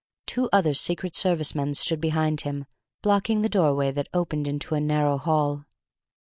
[0.25, 2.65] Two other Secret Service men stood behind him,
[3.03, 5.65] blocking the doorway that opened into a narrow hall.